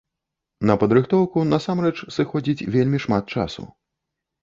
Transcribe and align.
На 0.69 0.77
падрыхтоўку 0.83 1.45
насамрэч 1.53 1.97
сыходзіць 2.17 2.67
вельмі 2.79 3.05
шмат 3.09 3.25
часу. 3.41 3.73